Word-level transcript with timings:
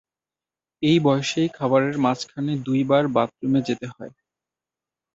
এই 0.83 0.97
বয়সেই 0.99 1.49
খাবারের 1.57 1.95
মাঝখানে 1.97 2.53
দুইবার 2.65 3.03
বাথরুমে 3.15 3.61
যেতে 3.67 3.87
হয়? 3.87 4.13